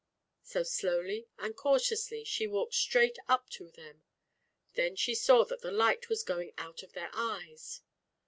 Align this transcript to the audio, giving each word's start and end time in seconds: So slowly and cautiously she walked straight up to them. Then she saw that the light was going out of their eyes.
So 0.41 0.63
slowly 0.63 1.27
and 1.37 1.55
cautiously 1.55 2.23
she 2.23 2.47
walked 2.47 2.73
straight 2.73 3.19
up 3.29 3.51
to 3.51 3.69
them. 3.69 4.01
Then 4.73 4.95
she 4.95 5.13
saw 5.13 5.45
that 5.45 5.61
the 5.61 5.69
light 5.69 6.09
was 6.09 6.23
going 6.23 6.53
out 6.57 6.81
of 6.81 6.93
their 6.93 7.11
eyes. 7.13 7.81